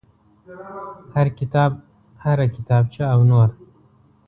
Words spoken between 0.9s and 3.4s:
هر کتاب هر کتابچه او